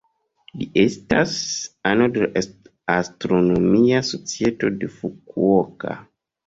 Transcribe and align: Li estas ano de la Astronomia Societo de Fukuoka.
Li 0.61 0.67
estas 0.83 1.33
ano 1.91 2.09
de 2.17 2.25
la 2.31 2.43
Astronomia 2.97 4.03
Societo 4.13 4.75
de 4.83 4.95
Fukuoka. 4.99 5.99